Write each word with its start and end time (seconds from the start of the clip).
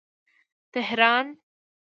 تهران 0.73 1.25